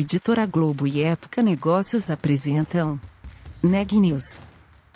Editora 0.00 0.46
Globo 0.46 0.86
e 0.86 1.02
Época 1.02 1.42
Negócios 1.42 2.08
apresentam 2.08 3.00
Neg 3.60 3.98
News, 3.98 4.38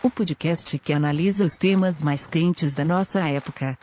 o 0.01 0.09
podcast 0.09 0.79
que 0.79 0.93
analisa 0.93 1.43
os 1.45 1.57
temas 1.57 2.01
mais 2.01 2.25
quentes 2.25 2.73
da 2.73 2.85
nossa 2.85 3.19
época. 3.29 3.77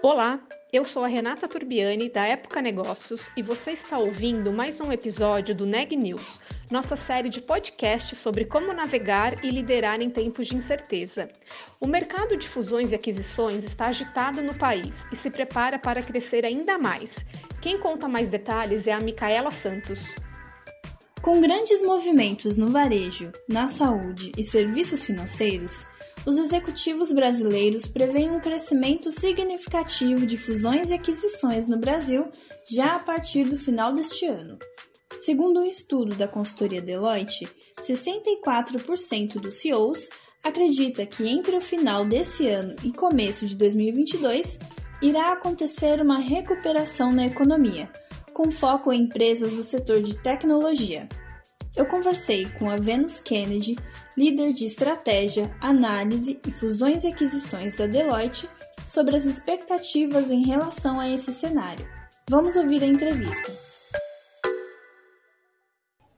Olá, 0.00 0.38
eu 0.72 0.84
sou 0.84 1.02
a 1.02 1.08
Renata 1.08 1.48
Turbiani 1.48 2.08
da 2.08 2.28
Época 2.28 2.62
Negócios 2.62 3.28
e 3.36 3.42
você 3.42 3.72
está 3.72 3.98
ouvindo 3.98 4.52
mais 4.52 4.80
um 4.80 4.92
episódio 4.92 5.52
do 5.52 5.66
Neg 5.66 5.96
News, 5.96 6.40
nossa 6.70 6.96
série 6.96 7.28
de 7.28 7.40
podcasts 7.40 8.18
sobre 8.18 8.44
como 8.44 8.72
navegar 8.72 9.44
e 9.44 9.50
liderar 9.50 10.00
em 10.00 10.10
tempos 10.10 10.46
de 10.46 10.56
incerteza. 10.56 11.28
O 11.80 11.86
mercado 11.86 12.36
de 12.36 12.48
fusões 12.48 12.92
e 12.92 12.94
aquisições 12.94 13.64
está 13.64 13.86
agitado 13.86 14.42
no 14.42 14.54
país 14.54 15.06
e 15.10 15.16
se 15.16 15.30
prepara 15.30 15.78
para 15.78 16.02
crescer 16.02 16.44
ainda 16.44 16.78
mais. 16.78 17.24
Quem 17.60 17.78
conta 17.78 18.08
mais 18.08 18.28
detalhes 18.28 18.86
é 18.86 18.92
a 18.92 19.00
Micaela 19.00 19.50
Santos. 19.50 20.14
Com 21.22 21.40
grandes 21.40 21.82
movimentos 21.82 22.56
no 22.56 22.68
varejo, 22.68 23.32
na 23.48 23.66
saúde 23.66 24.32
e 24.36 24.44
serviços 24.44 25.04
financeiros, 25.04 25.84
os 26.24 26.38
executivos 26.38 27.10
brasileiros 27.10 27.86
preveem 27.86 28.30
um 28.30 28.40
crescimento 28.40 29.10
significativo 29.10 30.26
de 30.26 30.36
fusões 30.36 30.90
e 30.90 30.94
aquisições 30.94 31.66
no 31.66 31.78
Brasil 31.78 32.30
já 32.70 32.96
a 32.96 32.98
partir 32.98 33.44
do 33.44 33.56
final 33.56 33.92
deste 33.92 34.26
ano. 34.26 34.58
Segundo 35.18 35.60
um 35.60 35.64
estudo 35.64 36.14
da 36.14 36.28
consultoria 36.28 36.80
Deloitte, 36.80 37.48
64% 37.76 39.40
dos 39.40 39.56
CEOs 39.56 40.08
acredita 40.44 41.04
que 41.04 41.26
entre 41.26 41.56
o 41.56 41.60
final 41.60 42.04
desse 42.04 42.46
ano 42.48 42.76
e 42.84 42.92
começo 42.92 43.44
de 43.44 43.56
2022 43.56 44.60
irá 45.02 45.32
acontecer 45.32 46.00
uma 46.00 46.18
recuperação 46.18 47.12
na 47.12 47.26
economia, 47.26 47.90
com 48.32 48.48
foco 48.48 48.92
em 48.92 49.02
empresas 49.02 49.52
do 49.52 49.64
setor 49.64 50.00
de 50.02 50.14
tecnologia. 50.14 51.08
Eu 51.74 51.86
conversei 51.86 52.46
com 52.56 52.70
a 52.70 52.76
Venus 52.76 53.18
Kennedy, 53.18 53.76
líder 54.16 54.52
de 54.52 54.66
estratégia, 54.66 55.52
análise 55.60 56.38
e 56.46 56.50
fusões 56.52 57.02
e 57.02 57.08
aquisições 57.08 57.74
da 57.74 57.88
Deloitte, 57.88 58.48
sobre 58.86 59.16
as 59.16 59.24
expectativas 59.24 60.30
em 60.30 60.44
relação 60.44 61.00
a 61.00 61.08
esse 61.08 61.32
cenário. 61.32 61.86
Vamos 62.30 62.54
ouvir 62.54 62.84
a 62.84 62.86
entrevista. 62.86 63.77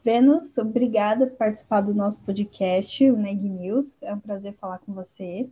Vênus, 0.02 0.56
obrigada 0.56 1.26
por 1.26 1.36
participar 1.36 1.82
do 1.82 1.92
nosso 1.92 2.22
podcast, 2.22 3.10
o 3.10 3.16
Neg 3.16 3.42
News. 3.42 4.02
É 4.02 4.14
um 4.14 4.20
prazer 4.20 4.54
falar 4.54 4.78
com 4.78 4.92
você. 4.94 5.48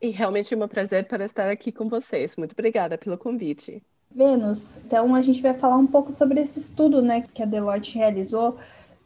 E 0.00 0.10
realmente 0.10 0.54
é 0.54 0.56
um 0.56 0.68
prazer 0.68 1.06
para 1.06 1.24
estar 1.24 1.50
aqui 1.50 1.72
com 1.72 1.88
vocês. 1.88 2.36
Muito 2.36 2.52
obrigada 2.52 2.96
pelo 2.96 3.18
convite. 3.18 3.82
Vênus, 4.10 4.76
então 4.78 5.14
a 5.14 5.22
gente 5.22 5.42
vai 5.42 5.54
falar 5.54 5.76
um 5.76 5.86
pouco 5.86 6.12
sobre 6.12 6.40
esse 6.40 6.58
estudo 6.60 7.02
né, 7.02 7.24
que 7.34 7.42
a 7.42 7.46
Deloitte 7.46 7.98
realizou 7.98 8.58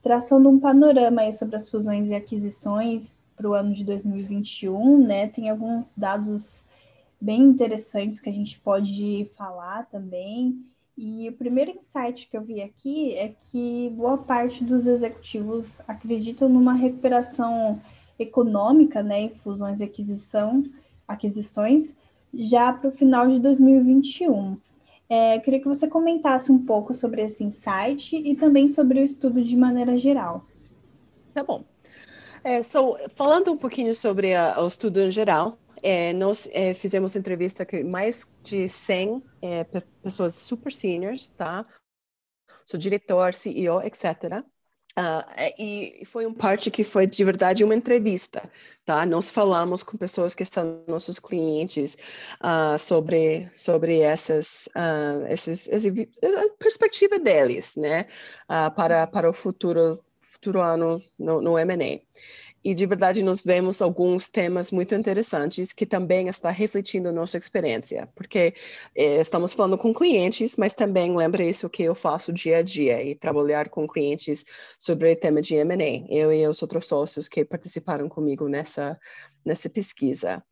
traçando 0.03 0.49
um 0.51 0.61
panorama 0.61 1.31
sobre 1.33 1.57
as 1.57 1.69
fusões 1.69 2.09
e 2.09 2.15
aquisições 2.15 3.17
para 3.35 3.49
o 3.49 3.55
ano 3.55 3.75
de 3.75 3.83
2021, 3.85 4.99
né? 5.07 5.29
Tem 5.29 5.49
alguns 5.49 5.95
dados 5.95 6.63
bem 7.19 7.41
interessantes 7.41 8.21
que 8.21 8.29
a 8.29 8.33
gente 8.33 8.61
pode 8.61 9.31
falar 9.35 9.87
também. 9.87 10.63
E 10.97 11.29
o 11.29 11.33
primeiro 11.33 11.73
insight 11.73 12.29
que 12.29 12.37
eu 12.37 12.43
vi 12.43 12.63
aqui 12.63 13.15
é 13.15 13.29
que 13.29 13.91
boa 13.97 14.17
parte 14.17 14.63
dos 14.63 14.87
executivos 14.87 15.81
acreditam 15.89 16.49
numa 16.49 16.73
recuperação 16.73 17.81
econômica, 18.17 19.03
né, 19.03 19.23
em 19.23 19.29
fusões 19.31 19.81
e 19.81 19.85
aquisição, 19.85 20.63
aquisições, 21.07 21.95
já 22.33 22.73
para 22.73 22.89
o 22.89 22.93
final 22.93 23.29
de 23.29 23.41
2021. 23.41 24.57
É, 25.09 25.39
queria 25.41 25.61
que 25.61 25.69
você 25.69 25.89
comentasse 25.89 26.51
um 26.51 26.65
pouco 26.65 26.95
sobre 26.95 27.23
esse 27.23 27.45
insight 27.45 28.17
e 28.17 28.35
também 28.37 28.69
sobre 28.69 29.01
o 29.01 29.05
estudo 29.05 29.43
de 29.43 29.57
maneira 29.57 29.99
geral. 29.99 30.45
Tá 31.35 31.43
bom. 31.43 31.65
É, 32.43 32.63
so, 32.63 32.97
falando 33.15 33.53
um 33.53 33.57
pouquinho 33.57 33.95
sobre 33.95 34.35
a, 34.35 34.63
o 34.63 34.67
estudo 34.67 35.01
em 35.01 35.11
geral, 35.11 35.59
é, 35.85 36.15
nós 36.15 36.49
é, 36.51 36.73
fizemos 36.73 37.15
entrevista 37.15 37.67
com 37.67 37.85
mais 37.85 38.27
de 38.43 38.71
100 38.71 39.23
é, 39.43 39.65
pessoas 40.03 40.35
super 40.35 40.73
seniors, 40.73 41.29
tá? 41.37 41.67
Sou 42.65 42.81
diretor, 42.81 43.35
CEO, 43.35 43.83
etc. 43.83 44.43
Uh, 44.97 45.27
e 45.59 46.03
foi 46.07 46.25
um 46.25 46.33
parte 46.33 46.71
que 46.71 46.85
foi 46.85 47.05
de 47.07 47.23
verdade 47.23 47.65
uma 47.65 47.75
entrevista, 47.75 48.51
tá? 48.87 49.05
Nós 49.05 49.29
falamos 49.29 49.83
com 49.83 49.99
pessoas 49.99 50.35
que 50.35 50.45
são 50.45 50.83
nossos 50.89 51.19
clientes 51.19 51.99
uh, 52.41 52.79
sobre 52.79 53.51
sobre 53.53 54.01
essas, 54.01 54.69
uh, 54.69 55.27
essas, 55.27 55.69
essa 55.69 55.91
perspectiva 56.59 57.19
deles, 57.19 57.77
né? 57.77 58.07
para 58.75 59.07
para 59.07 59.29
o 59.29 59.33
futuro 59.33 60.03
futuro 60.21 60.61
ano 60.61 61.03
no, 61.19 61.41
no 61.41 61.59
M&A. 61.59 62.01
E 62.65 62.73
de 62.73 62.87
verdade 62.87 63.23
nós 63.23 63.43
vemos 63.43 63.83
alguns 63.83 64.27
temas 64.27 64.73
muito 64.73 64.95
interessantes 64.95 65.73
que 65.73 65.85
também 65.85 66.29
está 66.29 66.51
refletindo 66.51 67.13
nossa 67.13 67.37
experiência, 67.37 68.09
porque 68.15 68.55
eh, 68.97 69.21
estamos 69.21 69.53
falando 69.53 69.77
com 69.77 69.93
clientes, 69.93 70.57
mas 70.57 70.73
também 70.73 71.15
lembra 71.15 71.45
isso 71.45 71.69
que 71.69 71.83
eu 71.83 71.95
faço 71.95 72.33
dia 72.33 72.59
a 72.59 72.63
dia 72.63 73.03
e 73.03 73.15
trabalhar 73.15 73.69
com 73.69 73.87
clientes 73.87 74.47
sobre 74.79 75.13
o 75.13 75.17
tema 75.17 75.43
de 75.43 75.57
M&A. 75.57 76.07
Eu 76.09 76.33
e 76.33 76.47
os 76.47 76.63
outros 76.63 76.87
sócios 76.87 77.29
que 77.29 77.45
participaram 77.45 78.09
comigo 78.09 78.49
nessa 78.49 78.99
nessa 79.45 79.69
pesquisa. 79.69 80.43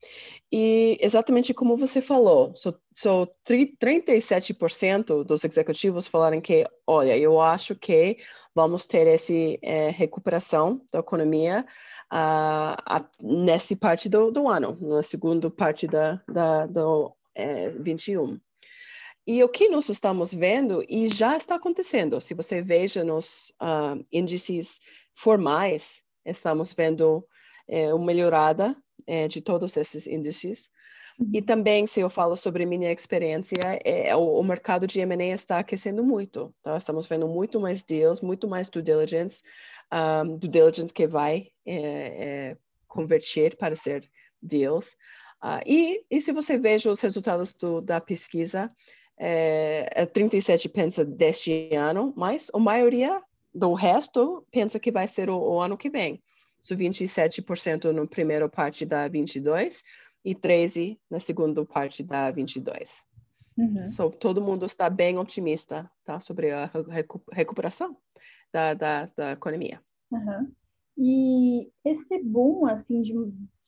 E 0.51 0.99
exatamente 1.01 1.55
como 1.55 1.77
você 1.77 2.01
falou, 2.01 2.55
so, 2.55 2.75
so 2.95 3.27
37% 3.49 5.25
dos 5.25 5.45
executivos 5.45 6.07
falaram 6.07 6.41
que, 6.41 6.67
olha, 6.87 7.17
eu 7.17 7.41
acho 7.41 7.75
que 7.75 8.19
vamos 8.55 8.85
ter 8.87 9.07
essa 9.07 9.33
eh, 9.33 9.91
recuperação 9.91 10.83
da 10.93 10.99
economia 10.99 11.65
uh, 12.13 13.07
nessa 13.23 13.75
parte 13.77 14.09
do, 14.09 14.31
do, 14.31 14.49
ano, 14.49 14.77
na 14.81 15.03
segunda 15.03 15.51
parte 15.51 15.87
da, 15.87 16.23
da, 16.29 16.67
do 16.67 17.15
é, 17.35 17.71
21. 17.71 18.39
E 19.27 19.43
o 19.43 19.49
que 19.49 19.69
nós 19.69 19.89
estamos 19.89 20.35
vendo, 20.35 20.85
e 20.89 21.07
já 21.09 21.37
está 21.37 21.55
acontecendo, 21.55 22.21
se 22.21 22.35
você 22.35 22.61
veja 22.61 23.05
nos 23.05 23.53
uh, 23.63 24.03
índices 24.13 24.81
formais, 25.15 26.03
estamos 26.27 26.73
vendo 26.73 27.25
é, 27.69 27.93
uma 27.93 28.07
melhorada 28.07 28.77
é, 29.07 29.29
de 29.29 29.41
todos 29.41 29.77
esses 29.77 30.07
índices. 30.07 30.71
E 31.33 31.39
uhum. 31.39 31.45
também, 31.45 31.87
se 31.87 32.01
eu 32.01 32.09
falo 32.09 32.37
sobre 32.37 32.65
minha 32.65 32.91
experiência, 32.91 33.59
é, 33.85 34.15
o, 34.17 34.39
o 34.39 34.43
mercado 34.43 34.87
de 34.87 35.01
M&A 35.01 35.35
está 35.35 35.59
aquecendo 35.59 36.03
muito. 36.03 36.55
Tá? 36.63 36.77
Estamos 36.77 37.07
vendo 37.07 37.29
muito 37.29 37.61
mais 37.61 37.85
deals, 37.85 38.21
muito 38.21 38.49
mais 38.49 38.71
due 38.71 38.83
diligence, 38.83 39.43
um, 39.93 40.37
due 40.37 40.49
diligence 40.49 40.93
que 40.93 41.07
vai 41.07 41.49
é, 41.67 41.77
é, 41.77 42.57
converter 42.89 43.57
para 43.57 43.77
ser 43.77 44.09
deals. 44.41 44.97
Uh, 45.43 45.61
e, 45.67 46.05
e 46.11 46.21
se 46.21 46.33
você 46.33 46.57
veja 46.57 46.91
os 46.91 47.01
resultados 47.01 47.53
do, 47.53 47.81
da 47.81 48.01
pesquisa, 48.01 48.71
é, 49.19 50.07
37 50.07 50.69
pensa 50.69 51.05
deste 51.05 51.75
ano, 51.75 52.13
mas 52.17 52.51
a 52.55 52.59
maioria 52.59 53.23
do 53.55 53.73
resto 53.75 54.47
pensa 54.51 54.81
que 54.81 54.91
vai 54.91 55.07
ser 55.07 55.29
o, 55.29 55.37
o 55.37 55.61
ano 55.61 55.77
que 55.77 55.91
vem. 55.91 56.23
So 56.63 56.77
27% 56.77 57.91
na 57.91 58.07
primeira 58.07 58.49
parte 58.49 58.87
da 58.87 59.09
22 59.09 59.83
e 60.25 60.35
13 60.35 60.99
na 61.11 61.19
segunda 61.19 61.65
parte 61.67 62.03
da 62.03 62.31
22. 62.31 63.05
Uhum. 63.59 63.91
So, 63.91 64.11
todo 64.11 64.41
mundo 64.41 64.65
está 64.65 64.89
bem 64.89 65.19
otimista 65.19 65.91
tá, 66.05 66.19
sobre 66.21 66.51
a 66.53 66.71
recuperação 67.33 67.97
da, 68.53 68.75
da, 68.75 69.07
da 69.17 69.33
economia. 69.33 69.81
Uhum. 70.11 70.53
E 70.97 71.71
esse 71.85 72.23
boom, 72.23 72.67
assim, 72.67 73.03
de, 73.03 73.13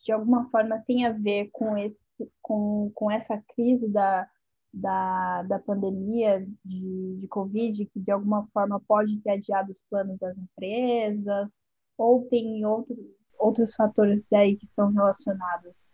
de 0.04 0.12
alguma 0.12 0.48
forma 0.50 0.82
tem 0.86 1.04
a 1.06 1.12
ver 1.12 1.48
com, 1.52 1.76
esse, 1.76 1.98
com, 2.40 2.90
com 2.94 3.10
essa 3.10 3.42
crise 3.54 3.88
da, 3.88 4.28
da, 4.72 5.42
da 5.42 5.58
pandemia 5.58 6.46
de, 6.64 7.16
de 7.18 7.28
Covid, 7.28 7.86
que 7.86 8.00
de 8.00 8.10
alguma 8.10 8.46
forma 8.52 8.80
pode 8.86 9.18
ter 9.20 9.30
adiado 9.30 9.72
os 9.72 9.82
planos 9.90 10.18
das 10.18 10.36
empresas, 10.36 11.66
ou 11.96 12.26
tem 12.28 12.64
outro, 12.64 12.96
outros 13.38 13.74
fatores 13.74 14.26
aí 14.32 14.56
que 14.56 14.64
estão 14.64 14.92
relacionados? 14.92 15.88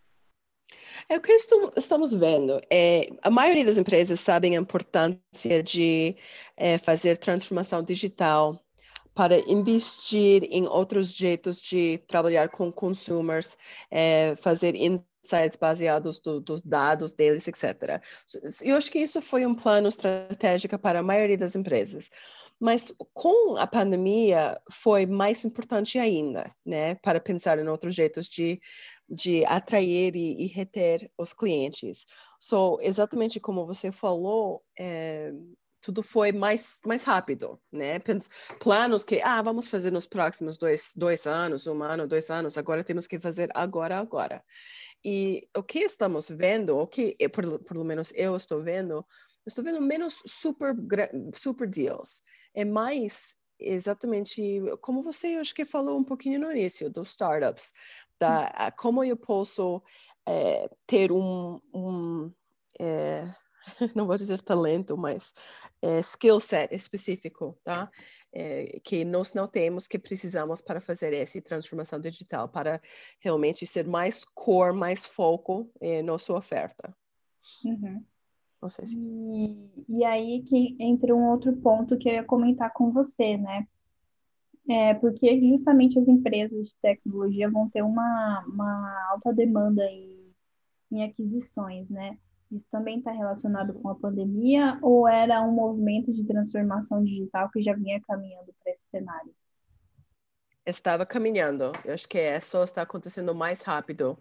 É 1.09 1.17
o 1.17 1.21
que 1.21 1.33
estamos 1.33 2.13
vendo. 2.13 2.61
É, 2.69 3.09
a 3.21 3.29
maioria 3.29 3.65
das 3.65 3.77
empresas 3.77 4.19
sabem 4.19 4.55
a 4.55 4.61
importância 4.61 5.61
de 5.63 6.15
é, 6.55 6.77
fazer 6.77 7.17
transformação 7.17 7.83
digital 7.83 8.59
para 9.13 9.39
investir 9.39 10.47
em 10.49 10.65
outros 10.67 11.13
jeitos 11.13 11.61
de 11.61 11.97
trabalhar 12.07 12.49
com 12.49 12.71
consumers, 12.71 13.57
é, 13.89 14.35
fazer 14.37 14.73
insights 14.75 15.57
baseados 15.59 16.19
do, 16.19 16.39
dos 16.39 16.61
dados 16.61 17.11
deles, 17.11 17.47
etc. 17.47 18.01
Eu 18.61 18.77
acho 18.77 18.89
que 18.89 18.99
isso 18.99 19.21
foi 19.21 19.45
um 19.45 19.53
plano 19.53 19.87
estratégico 19.87 20.79
para 20.79 20.99
a 20.99 21.03
maioria 21.03 21.37
das 21.37 21.55
empresas. 21.55 22.09
Mas 22.61 22.93
com 23.13 23.57
a 23.57 23.65
pandemia 23.65 24.61
foi 24.71 25.07
mais 25.07 25.43
importante 25.43 25.97
ainda, 25.97 26.53
né, 26.63 26.95
para 26.95 27.19
pensar 27.19 27.57
em 27.57 27.67
outros 27.67 27.95
jeitos 27.95 28.27
de 28.27 28.61
de 29.11 29.43
atrair 29.45 30.15
e, 30.15 30.45
e 30.45 30.47
reter 30.47 31.11
os 31.17 31.33
clientes. 31.33 32.05
So, 32.39 32.77
exatamente 32.79 33.41
como 33.41 33.65
você 33.65 33.91
falou, 33.91 34.63
é, 34.79 35.33
tudo 35.81 36.01
foi 36.01 36.31
mais, 36.31 36.79
mais 36.85 37.03
rápido, 37.03 37.59
né? 37.71 37.99
Planos 38.59 39.03
que, 39.03 39.19
ah, 39.21 39.41
vamos 39.41 39.67
fazer 39.67 39.91
nos 39.91 40.07
próximos 40.07 40.57
dois, 40.57 40.93
dois 40.95 41.27
anos, 41.27 41.67
um 41.67 41.83
ano, 41.83 42.07
dois 42.07 42.29
anos, 42.29 42.57
agora 42.57 42.85
temos 42.85 43.05
que 43.05 43.19
fazer 43.19 43.49
agora, 43.53 43.97
agora. 43.97 44.41
E 45.03 45.49
o 45.57 45.61
que 45.61 45.79
estamos 45.79 46.29
vendo, 46.29 46.77
o 46.77 46.87
que, 46.87 47.15
por, 47.29 47.59
pelo 47.63 47.83
menos 47.83 48.13
eu 48.15 48.35
estou 48.35 48.61
vendo, 48.61 49.05
estou 49.45 49.63
vendo 49.63 49.81
menos 49.81 50.21
super, 50.25 50.73
super 51.35 51.67
deals. 51.67 52.23
É 52.53 52.65
mais 52.65 53.35
exatamente 53.59 54.61
como 54.81 55.03
você 55.03 55.35
acho 55.35 55.53
que 55.53 55.65
falou 55.65 55.97
um 55.97 56.03
pouquinho 56.03 56.39
no 56.39 56.51
início 56.51 56.89
dos 56.89 57.09
startups, 57.09 57.71
da 58.19 58.71
como 58.77 59.03
eu 59.03 59.15
posso 59.15 59.81
é, 60.25 60.69
ter 60.87 61.11
um, 61.11 61.61
um 61.73 62.31
é, 62.79 63.33
não 63.95 64.07
vou 64.07 64.15
dizer 64.15 64.41
talento, 64.41 64.97
mas 64.97 65.33
é, 65.81 65.99
skill 65.99 66.39
set 66.39 66.73
específico, 66.73 67.57
tá? 67.63 67.89
É, 68.33 68.79
que 68.83 69.03
nós 69.03 69.33
não 69.33 69.45
temos, 69.45 69.87
que 69.87 69.99
precisamos 69.99 70.61
para 70.61 70.79
fazer 70.79 71.13
essa 71.13 71.41
transformação 71.41 71.99
digital, 71.99 72.47
para 72.47 72.81
realmente 73.19 73.65
ser 73.65 73.85
mais 73.85 74.23
core, 74.23 74.75
mais 74.75 75.05
foco 75.05 75.69
em 75.81 76.01
nossa 76.01 76.33
oferta. 76.33 76.95
Uhum. 77.65 78.05
Sei 78.69 78.87
se... 78.87 78.97
E, 78.97 79.69
e 79.89 80.03
aí 80.05 80.43
que 80.43 80.75
entra 80.79 81.15
um 81.15 81.29
outro 81.29 81.55
ponto 81.57 81.97
que 81.97 82.07
eu 82.07 82.13
ia 82.13 82.23
comentar 82.23 82.71
com 82.73 82.91
você, 82.91 83.37
né? 83.37 83.67
É, 84.69 84.93
porque 84.93 85.39
justamente 85.39 85.97
as 85.97 86.07
empresas 86.07 86.67
de 86.67 86.75
tecnologia 86.81 87.49
vão 87.49 87.69
ter 87.69 87.81
uma, 87.81 88.45
uma 88.47 89.09
alta 89.11 89.33
demanda 89.33 89.83
em, 89.85 90.33
em 90.91 91.03
aquisições, 91.03 91.89
né? 91.89 92.17
Isso 92.51 92.67
também 92.69 92.99
está 92.99 93.11
relacionado 93.11 93.73
com 93.73 93.89
a 93.89 93.95
pandemia 93.95 94.77
ou 94.81 95.07
era 95.07 95.41
um 95.41 95.51
movimento 95.51 96.11
de 96.13 96.25
transformação 96.25 97.03
digital 97.03 97.49
que 97.49 97.63
já 97.63 97.73
vinha 97.73 98.01
caminhando 98.01 98.53
para 98.61 98.73
esse 98.73 98.89
cenário? 98.89 99.33
Estava 100.65 101.05
caminhando. 101.05 101.71
Eu 101.85 101.93
acho 101.93 102.07
que 102.07 102.19
é 102.19 102.39
só 102.41 102.63
está 102.63 102.81
acontecendo 102.81 103.33
mais 103.33 103.61
rápido 103.61 104.17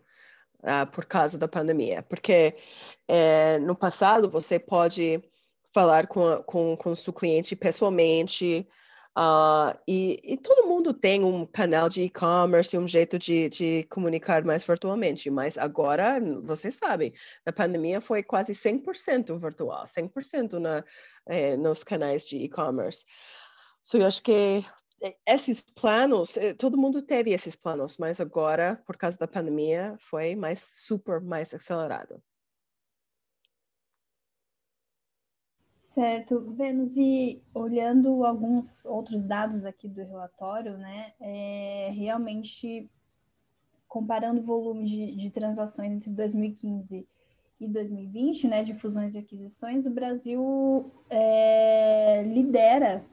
uh, 0.63 0.87
por 0.91 1.05
causa 1.05 1.39
da 1.39 1.49
pandemia. 1.49 2.03
Porque 2.03 2.57
é, 3.09 3.59
no 3.59 3.75
passado 3.75 4.31
você 4.31 4.59
pode 4.59 5.23
falar 5.73 6.07
com, 6.07 6.43
com, 6.45 6.77
com 6.77 6.95
seu 6.95 7.13
cliente 7.13 7.55
pessoalmente, 7.57 8.67
Uh, 9.19 9.77
e, 9.89 10.21
e, 10.23 10.37
todo 10.37 10.69
mundo 10.69 10.95
tem 10.95 11.25
um 11.25 11.45
canal 11.45 11.89
de 11.89 12.03
e-commerce, 12.03 12.79
um 12.79 12.87
jeito 12.87 13.19
de, 13.19 13.49
de, 13.49 13.83
comunicar 13.91 14.45
mais 14.45 14.65
virtualmente, 14.65 15.29
mas 15.29 15.59
agora, 15.59 16.21
vocês 16.45 16.77
sabem, 16.77 17.13
a 17.45 17.53
pandemia 17.53 18.01
foi 18.01 18.23
quase 18.23 18.53
100% 18.53 19.37
virtual, 19.39 19.85
100% 19.85 20.61
na, 20.61 20.85
eh, 21.27 21.57
nos 21.57 21.83
canais 21.83 22.27
de 22.29 22.39
e-commerce. 22.39 23.05
So, 23.83 23.99
eu 23.99 24.07
acho 24.07 24.23
que 24.23 24.65
esses 25.27 25.63
planos, 25.63 26.37
eh, 26.37 26.55
todo 26.55 26.77
mundo 26.77 27.01
teve 27.03 27.33
esses 27.33 27.57
planos, 27.57 27.97
mas 27.97 28.21
agora, 28.21 28.77
por 28.87 28.97
causa 28.97 29.17
da 29.17 29.27
pandemia, 29.27 29.97
foi 29.99 30.37
mais 30.37 30.61
super 30.61 31.21
mais 31.21 31.55
acelerado. 31.55 32.23
Certo, 35.79 36.53
Vênus, 36.53 36.97
e 36.97 37.43
olhando 37.53 38.25
alguns 38.25 38.85
outros 38.85 39.25
dados 39.27 39.65
aqui 39.65 39.89
do 39.89 40.05
relatório, 40.05 40.79
né, 40.79 41.13
é, 41.21 41.91
realmente 41.93 42.89
comparando 43.89 44.41
o 44.41 44.45
volume 44.45 44.87
de, 44.87 45.17
de, 45.17 45.31
transações 45.31 45.91
entre 45.91 46.11
2015 46.11 47.09
e 47.59 47.67
2020, 47.67 48.47
né, 48.47 48.63
de 48.63 48.73
fusões 48.73 49.17
e 49.17 49.19
aquisições, 49.19 49.85
o 49.85 49.91
Brasil 49.91 50.93
é, 51.11 52.23
lidera 52.23 53.05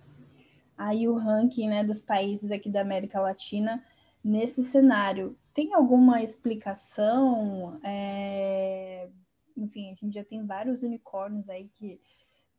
aí 0.78 1.08
o 1.08 1.16
ranking, 1.16 1.70
né, 1.70 1.84
dos 1.84 2.02
países 2.02 2.52
aqui 2.52 2.70
da 2.70 2.82
América 2.82 3.20
Latina 3.20 3.84
nesse 4.24 4.64
cenário. 4.64 5.38
Tem 5.54 5.74
alguma 5.74 6.22
explicação? 6.22 7.80
É, 7.84 9.10
enfim, 9.56 9.92
a 9.92 9.96
gente 9.96 10.14
já 10.14 10.24
tem 10.24 10.46
vários 10.46 10.84
unicórnios 10.84 11.50
aí 11.50 11.70
que 11.76 12.00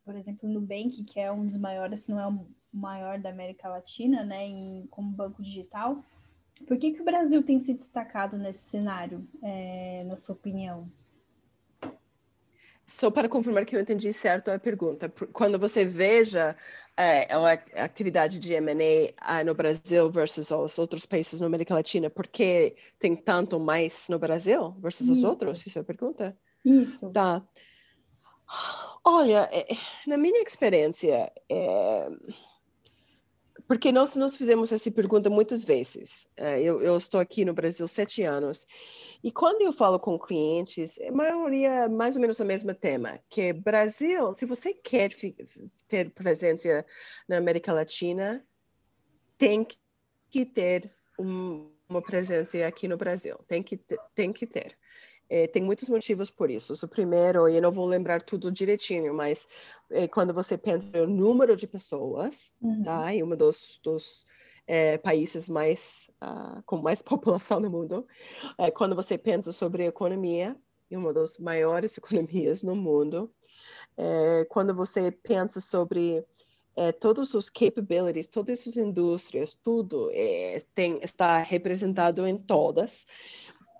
por 0.08 0.16
exemplo, 0.16 0.48
o 0.48 0.52
Nubank, 0.54 1.04
que 1.04 1.20
é 1.20 1.30
um 1.30 1.44
dos 1.44 1.58
maiores, 1.58 2.00
se 2.00 2.10
não 2.10 2.18
é 2.18 2.26
o 2.26 2.46
maior 2.72 3.18
da 3.18 3.28
América 3.28 3.68
Latina, 3.68 4.24
né, 4.24 4.42
em, 4.46 4.86
como 4.90 5.10
banco 5.10 5.42
digital. 5.42 6.02
Por 6.66 6.78
que, 6.78 6.92
que 6.92 7.02
o 7.02 7.04
Brasil 7.04 7.42
tem 7.42 7.58
se 7.58 7.74
destacado 7.74 8.38
nesse 8.38 8.60
cenário, 8.60 9.28
é, 9.42 10.04
na 10.04 10.16
sua 10.16 10.34
opinião? 10.34 10.90
Só 12.88 13.10
para 13.10 13.28
confirmar 13.28 13.66
que 13.66 13.76
eu 13.76 13.80
entendi 13.80 14.10
certo 14.14 14.50
a 14.50 14.58
pergunta, 14.58 15.12
quando 15.30 15.58
você 15.58 15.84
veja 15.84 16.56
é, 16.96 17.30
a 17.34 17.84
atividade 17.84 18.38
de 18.38 18.54
M&A 18.54 19.12
ah, 19.18 19.44
no 19.44 19.54
Brasil 19.54 20.10
versus 20.10 20.50
os 20.50 20.78
outros 20.78 21.04
países 21.04 21.38
na 21.38 21.46
América 21.46 21.74
Latina, 21.74 22.08
por 22.08 22.26
que 22.26 22.74
tem 22.98 23.14
tanto 23.14 23.60
mais 23.60 24.08
no 24.08 24.18
Brasil 24.18 24.74
versus 24.78 25.06
Isso. 25.06 25.18
os 25.18 25.24
outros? 25.24 25.66
Isso 25.66 25.78
é 25.78 25.82
a 25.82 25.84
pergunta? 25.84 26.34
Isso. 26.64 27.10
Tá. 27.10 27.46
Olha, 29.04 29.50
é, 29.52 29.68
na 30.06 30.16
minha 30.16 30.42
experiência, 30.42 31.30
é... 31.46 32.08
porque 33.68 33.92
nós 33.92 34.16
nos 34.16 34.34
fizemos 34.34 34.72
essa 34.72 34.90
pergunta 34.90 35.28
muitas 35.28 35.62
vezes. 35.62 36.26
É, 36.34 36.58
eu, 36.58 36.80
eu, 36.80 36.96
estou 36.96 37.20
aqui 37.20 37.44
no 37.44 37.52
Brasil 37.52 37.86
sete 37.86 38.22
anos 38.22 38.66
e 39.22 39.30
quando 39.30 39.60
eu 39.60 39.72
falo 39.72 40.00
com 40.00 40.18
clientes, 40.18 40.98
a 41.00 41.12
maioria 41.12 41.86
mais 41.86 42.16
ou 42.16 42.22
menos 42.22 42.40
o 42.40 42.46
mesmo 42.46 42.74
tema, 42.74 43.20
que 43.28 43.52
Brasil, 43.52 44.32
se 44.32 44.46
você 44.46 44.72
quer 44.72 45.12
ter 45.86 46.10
presença 46.10 46.84
na 47.28 47.36
América 47.36 47.70
Latina, 47.70 48.42
tem 49.36 49.66
que 50.30 50.46
ter 50.46 50.90
um, 51.18 51.70
uma 51.86 52.00
presença 52.00 52.66
aqui 52.66 52.88
no 52.88 52.96
Brasil, 52.96 53.38
tem 53.46 53.62
que 53.62 53.78
tem 54.14 54.32
que 54.32 54.46
ter. 54.46 54.78
É, 55.30 55.46
tem 55.46 55.62
muitos 55.62 55.88
motivos 55.88 56.30
por 56.30 56.50
isso. 56.50 56.72
O 56.84 56.88
primeiro, 56.88 57.48
e 57.48 57.56
eu 57.56 57.62
não 57.62 57.70
vou 57.70 57.86
lembrar 57.86 58.22
tudo 58.22 58.50
direitinho, 58.50 59.12
mas 59.12 59.46
é, 59.90 60.08
quando 60.08 60.32
você 60.32 60.56
pensa 60.56 61.06
no 61.06 61.06
número 61.06 61.54
de 61.54 61.66
pessoas, 61.66 62.50
uhum. 62.62 62.82
tá? 62.82 63.14
Em 63.14 63.22
um 63.22 63.36
dos, 63.36 63.78
dos 63.82 64.24
é, 64.68 64.98
países 64.98 65.48
mais 65.48 66.10
uh, 66.22 66.62
com 66.66 66.76
mais 66.76 67.00
população 67.02 67.58
no 67.58 67.70
mundo, 67.70 68.06
é, 68.58 68.70
quando 68.70 68.94
você 68.94 69.16
pensa 69.16 69.50
sobre 69.50 69.86
economia, 69.86 70.54
em 70.90 70.96
uma 70.96 71.12
das 71.12 71.38
maiores 71.38 71.96
economias 71.98 72.62
no 72.62 72.76
mundo, 72.76 73.32
é, 73.96 74.46
quando 74.48 74.74
você 74.74 75.10
pensa 75.10 75.60
sobre 75.60 76.24
é, 76.76 76.92
todos 76.92 77.34
os 77.34 77.50
capabilities, 77.50 78.28
todas 78.28 78.66
as 78.66 78.76
indústrias, 78.76 79.58
tudo 79.64 80.10
tem, 80.74 81.00
está 81.02 81.38
representado 81.38 82.24
em 82.24 82.38
todas. 82.38 83.04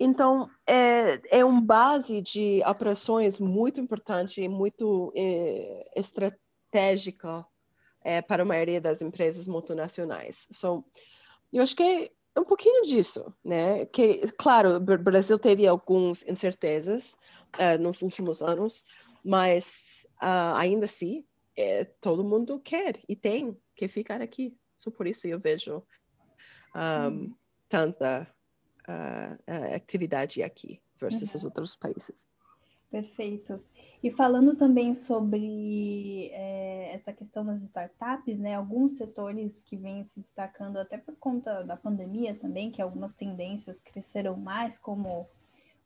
Então, 0.01 0.49
é, 0.67 1.21
é 1.41 1.45
um 1.45 1.61
base 1.61 2.23
de 2.23 2.63
operações 2.65 3.41
muito 3.41 3.81
importante 3.81 4.43
e 4.43 4.49
muito 4.49 5.13
é, 5.17 5.91
estratégica 5.97 7.45
é, 8.03 8.23
para 8.23 8.43
a 8.43 8.47
maioria 8.47 8.81
das 8.81 9.03
empresas 9.03 9.49
multinacionais. 9.49 10.47
So, 10.53 10.85
eu 11.53 11.63
acho 11.63 11.75
que 11.75 12.13
é 12.35 12.41
um 12.41 12.45
pouquinho 12.45 12.85
disso, 12.85 13.35
né? 13.45 13.87
Que, 13.87 14.21
claro, 14.39 14.77
o 14.77 14.81
Brasil 14.81 15.39
teve 15.39 15.67
algumas 15.67 16.27
incertezas 16.29 17.17
uh, 17.57 17.81
nos 17.81 18.01
últimos 18.01 18.43
anos, 18.43 18.85
mas 19.25 20.07
uh, 20.23 20.55
ainda 20.55 20.85
assim, 20.85 21.25
é, 21.57 21.85
todo 21.85 22.23
mundo 22.23 22.61
quer 22.61 23.01
e 23.09 23.17
tem 23.17 23.57
que 23.75 23.89
ficar 23.89 24.23
aqui. 24.23 24.57
So, 24.77 24.93
por 24.93 25.09
isso 25.09 25.27
eu 25.27 25.41
vejo 25.41 25.83
um, 26.77 27.09
hum. 27.09 27.35
tanta 27.69 28.33
a, 28.89 29.75
atividade 29.75 30.43
aqui 30.43 30.81
versus 30.99 31.31
uhum. 31.31 31.37
os 31.37 31.45
outros 31.45 31.77
países. 31.77 32.27
Perfeito. 32.91 33.63
E 34.03 34.11
falando 34.11 34.57
também 34.57 34.95
sobre 34.95 36.31
é, 36.33 36.95
essa 36.95 37.13
questão 37.13 37.45
das 37.45 37.63
startups, 37.63 38.39
né? 38.39 38.55
Alguns 38.55 38.93
setores 38.93 39.61
que 39.61 39.77
vêm 39.77 40.03
se 40.05 40.21
destacando 40.21 40.79
até 40.79 40.97
por 40.97 41.15
conta 41.17 41.63
da 41.63 41.77
pandemia 41.77 42.35
também, 42.35 42.71
que 42.71 42.81
algumas 42.81 43.13
tendências 43.13 43.81
cresceram 43.81 44.37
mais, 44.37 44.79
como 44.79 45.29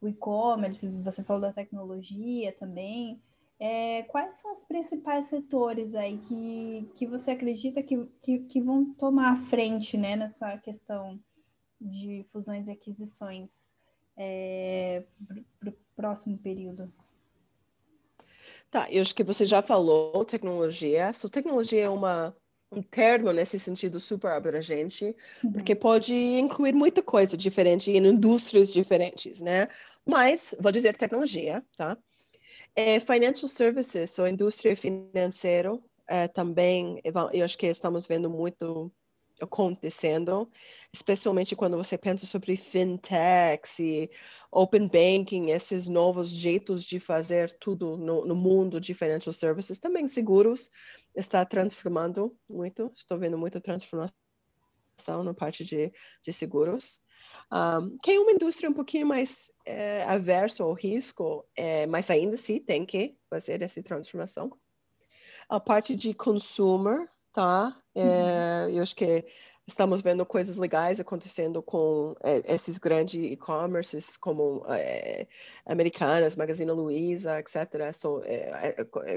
o 0.01 0.09
e-commerce, 0.09 0.87
você 0.89 1.23
falou 1.23 1.43
da 1.43 1.53
tecnologia 1.53 2.53
também. 2.53 3.21
É, 3.59 4.03
quais 4.05 4.35
são 4.35 4.53
os 4.53 4.63
principais 4.65 5.27
setores 5.27 5.95
aí 5.95 6.19
que, 6.19 6.91
que 6.97 7.07
você 7.07 7.31
acredita 7.31 7.83
que, 7.83 8.07
que, 8.21 8.41
que 8.41 8.61
vão 8.61 8.93
tomar 8.95 9.33
a 9.33 9.37
frente 9.37 9.97
né, 9.97 10.17
nessa 10.17 10.59
questão 10.59 11.19
de 11.83 12.25
fusões 12.33 12.69
e 12.69 12.73
aquisições 12.73 13.69
é, 14.17 15.03
para 15.59 15.71
o 15.71 15.75
próximo 15.97 16.39
período? 16.39 16.93
Tá, 18.71 18.91
eu 18.91 19.03
acho 19.03 19.15
que 19.15 19.25
você 19.25 19.45
já 19.45 19.61
falou 19.61 20.25
tecnologia. 20.25 21.13
So, 21.13 21.29
tecnologia 21.29 21.83
é 21.83 21.91
uma 21.91 22.35
um 22.75 22.83
termo 22.83 23.31
nesse 23.33 23.59
sentido 23.59 24.01
super 24.01 24.31
abrangente, 24.31 25.15
uhum. 25.45 25.53
porque 25.53 25.75
pode 25.75 26.15
incluir 26.15 26.73
muita 26.73 27.03
coisa 27.03 27.37
diferente 27.37 27.91
em 27.91 28.07
indústrias 28.07 28.73
diferentes, 28.73 29.43
né? 29.43 29.69
Mas, 30.07 30.55
vou 30.59 30.73
dizer 30.73 30.97
tecnologia, 30.97 31.63
tá? 31.77 31.99
É, 32.75 32.99
financial 32.99 33.47
services, 33.47 34.19
ou 34.19 34.27
indústria 34.27 34.75
financeira, 34.75 35.79
é, 36.09 36.27
também, 36.29 37.01
eu 37.33 37.45
acho 37.45 37.59
que 37.59 37.67
estamos 37.67 38.07
vendo 38.07 38.31
muito 38.31 38.91
acontecendo, 39.43 40.51
especialmente 40.93 41.57
quando 41.57 41.77
você 41.77 41.99
pensa 41.99 42.27
sobre 42.27 42.57
fintechs 42.57 43.79
e 43.79 44.11
open 44.51 44.87
banking, 44.89 45.51
esses 45.51 45.89
novos 45.89 46.29
jeitos 46.29 46.85
de 46.85 47.01
fazer 47.01 47.51
tudo 47.59 47.97
no, 47.97 48.25
no 48.25 48.35
mundo 48.35 48.81
de 48.81 48.95
financial 48.95 49.33
services, 49.33 49.79
também 49.79 50.07
seguros, 50.07 50.71
está 51.15 51.45
transformando 51.45 52.37
muito, 52.49 52.93
estou 52.95 53.19
vendo 53.19 53.39
muita 53.39 53.61
transformação 53.61 54.15
na 55.25 55.35
parte 55.35 55.65
de, 55.65 55.93
de 56.23 56.33
seguros. 56.33 57.01
Um, 57.51 57.99
é 58.07 58.19
uma 58.19 58.33
indústria 58.33 58.71
um 58.71 58.75
pouquinho 58.75 59.07
mais 59.07 59.53
é, 59.65 60.05
aversa 60.05 60.63
ao 60.63 60.73
risco, 60.73 61.47
é, 61.57 61.87
mas 61.87 62.11
ainda 62.11 62.35
assim 62.35 62.61
tem 62.61 62.85
que 62.85 63.17
fazer 63.29 63.63
essa 63.63 63.83
transformação. 63.83 64.51
A 65.49 65.61
parte 65.61 65.95
de 65.95 66.15
consumer, 66.15 67.09
tá? 67.33 67.77
É, 67.95 68.67
uhum. 68.67 68.77
Eu 68.77 68.83
acho 68.83 68.95
que 68.95 69.25
estamos 69.67 70.03
vendo 70.03 70.27
coisas 70.27 70.59
legais 70.59 71.01
acontecendo 71.01 71.63
com 71.63 72.15
é, 72.23 72.55
esses 72.55 72.79
grandes 72.79 73.33
e-commerces 73.33 74.17
como 74.17 74.65
é, 74.69 75.27
Americanas, 75.65 76.37
Magazine 76.37 76.71
Luiza, 76.73 77.39
etc. 77.39 77.93
So, 77.93 78.23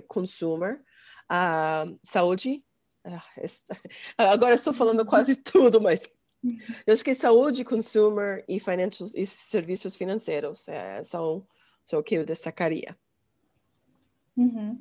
consumer. 0.08 0.82
A 1.28 1.86
saúde. 2.04 2.64
Ah, 3.04 3.24
agora 4.18 4.54
estou 4.54 4.74
falando 4.74 5.06
quase 5.06 5.36
tudo, 5.42 5.82
mas 5.82 6.02
eu 6.86 6.94
acho 6.94 7.04
que 7.04 7.16
saúde, 7.16 7.66
consumer 7.66 8.46
e, 8.48 8.60
financials, 8.60 9.16
e 9.16 9.26
serviços 9.26 9.96
financeiros 9.96 10.66
são, 11.04 11.48
são 11.84 12.00
o 12.00 12.04
que 12.04 12.16
eu 12.16 12.26
destacaria. 12.26 12.96
Uhum. 14.38 14.80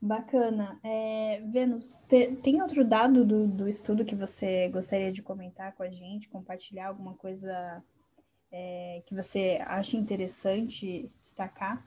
Bacana. 0.00 0.78
É, 0.84 1.40
Vênus, 1.46 1.96
te, 2.08 2.36
tem 2.36 2.62
outro 2.62 2.84
dado 2.84 3.24
do, 3.24 3.46
do 3.46 3.68
estudo 3.68 4.04
que 4.04 4.14
você 4.14 4.68
gostaria 4.68 5.10
de 5.10 5.22
comentar 5.22 5.74
com 5.74 5.82
a 5.82 5.90
gente, 5.90 6.28
compartilhar 6.28 6.88
alguma 6.88 7.14
coisa 7.14 7.82
é, 8.52 9.02
que 9.06 9.14
você 9.14 9.58
acha 9.64 9.96
interessante 9.96 11.10
destacar? 11.22 11.84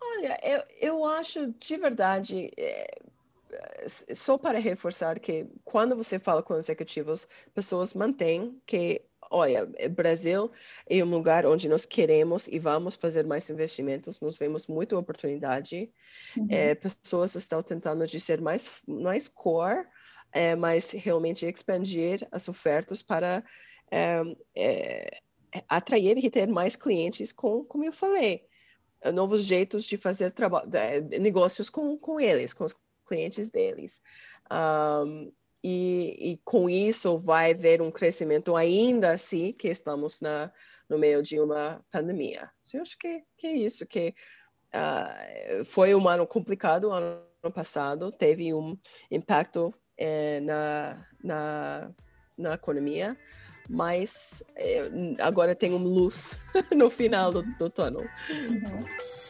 Olha, 0.00 0.38
eu, 0.42 0.64
eu 0.80 1.04
acho 1.04 1.52
de 1.52 1.76
verdade, 1.76 2.50
é, 2.56 3.00
só 4.14 4.36
para 4.36 4.58
reforçar 4.58 5.18
que 5.18 5.46
quando 5.64 5.96
você 5.96 6.18
fala 6.18 6.42
com 6.42 6.56
executivos, 6.56 7.28
pessoas 7.54 7.94
mantêm 7.94 8.60
que 8.66 9.04
olha, 9.30 9.70
é, 9.76 9.88
Brasil 9.88 10.50
é 10.88 11.02
um 11.02 11.08
lugar 11.08 11.46
onde 11.46 11.68
nós 11.68 11.86
queremos 11.86 12.48
e 12.48 12.58
vamos 12.58 12.96
fazer 12.96 13.24
mais 13.24 13.48
investimentos, 13.48 14.20
nós 14.20 14.36
vemos 14.36 14.66
muita 14.66 14.98
oportunidade. 14.98 15.90
Uhum. 16.36 16.46
É, 16.50 16.74
pessoas 16.74 17.34
estão 17.34 17.62
tentando 17.62 18.06
de 18.06 18.18
ser 18.18 18.40
mais, 18.40 18.68
mais 18.86 19.28
core, 19.28 19.86
é, 20.32 20.54
mas 20.56 20.90
realmente 20.90 21.46
expandir 21.46 22.26
as 22.30 22.48
ofertas 22.48 23.02
para 23.02 23.44
é 24.54 25.20
atrair 25.68 26.16
e 26.24 26.30
ter 26.30 26.46
mais 26.46 26.76
clientes 26.76 27.32
com, 27.32 27.64
como 27.64 27.84
eu 27.84 27.92
falei, 27.92 28.46
novos 29.12 29.44
jeitos 29.44 29.84
de 29.84 29.96
fazer 29.96 30.32
negócios 31.20 31.68
com, 31.68 31.98
com 31.98 32.20
eles, 32.20 32.54
com 32.54 32.64
os 32.64 32.76
clientes 33.06 33.48
deles. 33.48 34.00
Um, 34.50 35.32
e, 35.62 36.32
e, 36.32 36.40
com 36.44 36.70
isso 36.70 37.18
vai 37.18 37.52
haver 37.52 37.82
um 37.82 37.90
crescimento 37.90 38.56
ainda 38.56 39.12
assim 39.12 39.52
que 39.52 39.68
estamos 39.68 40.20
na, 40.20 40.50
no 40.88 40.98
meio 40.98 41.22
de 41.22 41.38
uma 41.38 41.84
pandemia. 41.90 42.50
Eu 42.72 42.82
acho 42.82 42.98
que, 42.98 43.22
que 43.36 43.46
é 43.46 43.52
isso, 43.52 43.86
que 43.86 44.14
uh, 44.74 45.64
foi 45.64 45.94
um 45.94 46.08
ano 46.08 46.26
complicado 46.26 46.90
ano 46.90 47.22
passado, 47.52 48.10
teve 48.10 48.52
um 48.54 48.76
impacto 49.10 49.74
eh, 49.96 50.40
na, 50.40 51.06
na, 51.22 51.90
na 52.36 52.54
economia, 52.54 53.16
mas 53.68 54.42
eh, 54.56 54.90
agora 55.18 55.54
tem 55.54 55.72
uma 55.72 55.86
luz 55.86 56.34
no 56.74 56.90
final 56.90 57.30
do, 57.30 57.42
do 57.42 57.70
túnel. 57.70 58.06
Uhum. 58.30 59.29